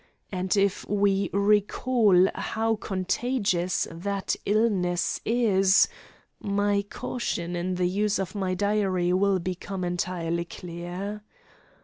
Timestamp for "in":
7.55-7.75